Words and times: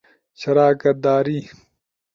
شراکت 0.39 0.95
داری 1.03 1.49